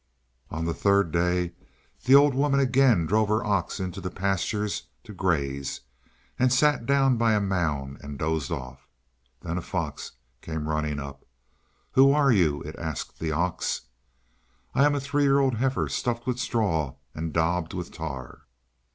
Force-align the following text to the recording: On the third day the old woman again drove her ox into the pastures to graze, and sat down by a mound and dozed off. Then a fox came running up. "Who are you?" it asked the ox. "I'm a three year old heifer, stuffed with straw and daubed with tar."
On 0.49 0.65
the 0.65 0.73
third 0.73 1.11
day 1.11 1.51
the 2.05 2.15
old 2.15 2.33
woman 2.33 2.59
again 2.59 3.05
drove 3.05 3.29
her 3.29 3.45
ox 3.45 3.79
into 3.79 4.01
the 4.01 4.09
pastures 4.09 4.87
to 5.03 5.13
graze, 5.13 5.81
and 6.39 6.51
sat 6.51 6.87
down 6.87 7.17
by 7.17 7.33
a 7.35 7.39
mound 7.39 7.99
and 8.01 8.17
dozed 8.17 8.49
off. 8.51 8.87
Then 9.41 9.59
a 9.59 9.61
fox 9.61 10.13
came 10.41 10.67
running 10.67 10.99
up. 10.99 11.23
"Who 11.91 12.13
are 12.13 12.31
you?" 12.31 12.63
it 12.63 12.75
asked 12.79 13.19
the 13.19 13.31
ox. 13.31 13.81
"I'm 14.73 14.95
a 14.95 14.99
three 14.99 15.21
year 15.21 15.37
old 15.37 15.57
heifer, 15.57 15.87
stuffed 15.87 16.25
with 16.25 16.39
straw 16.39 16.95
and 17.13 17.31
daubed 17.31 17.75
with 17.75 17.91
tar." 17.91 18.47